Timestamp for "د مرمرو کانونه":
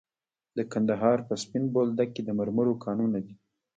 2.25-3.17